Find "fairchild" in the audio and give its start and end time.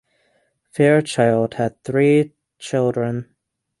0.71-1.53